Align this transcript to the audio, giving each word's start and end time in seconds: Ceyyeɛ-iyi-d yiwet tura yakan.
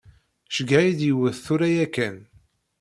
Ceyyeɛ-iyi-d 0.55 1.01
yiwet 1.07 1.37
tura 1.45 1.67
yakan. 1.75 2.17